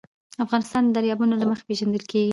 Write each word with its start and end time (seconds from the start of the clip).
افغانستان 0.45 0.81
د 0.85 0.89
دریابونه 0.97 1.33
له 1.37 1.45
مخې 1.49 1.63
پېژندل 1.69 2.03
کېږي. 2.11 2.29